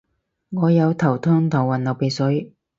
[0.49, 2.53] 我有頭痛頭暈流鼻水